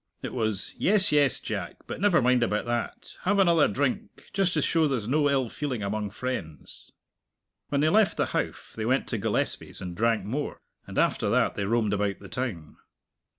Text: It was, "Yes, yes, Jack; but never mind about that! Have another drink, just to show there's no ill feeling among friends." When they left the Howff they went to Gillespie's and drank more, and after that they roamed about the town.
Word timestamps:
It 0.23 0.33
was, 0.33 0.73
"Yes, 0.79 1.11
yes, 1.11 1.39
Jack; 1.39 1.75
but 1.85 2.01
never 2.01 2.23
mind 2.23 2.41
about 2.41 2.65
that! 2.65 3.19
Have 3.21 3.37
another 3.37 3.67
drink, 3.67 4.31
just 4.33 4.55
to 4.55 4.61
show 4.63 4.87
there's 4.87 5.07
no 5.07 5.29
ill 5.29 5.47
feeling 5.47 5.83
among 5.83 6.09
friends." 6.09 6.91
When 7.69 7.81
they 7.81 7.89
left 7.89 8.17
the 8.17 8.25
Howff 8.25 8.73
they 8.75 8.83
went 8.83 9.07
to 9.09 9.19
Gillespie's 9.19 9.79
and 9.79 9.95
drank 9.95 10.25
more, 10.25 10.59
and 10.87 10.97
after 10.97 11.29
that 11.29 11.53
they 11.53 11.65
roamed 11.65 11.93
about 11.93 12.17
the 12.17 12.29
town. 12.29 12.77